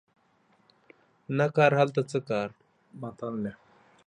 نه 1.37 1.45
کار 1.55 1.71
هلته 1.79 2.01
څه 2.11 2.19
کار 2.29 2.49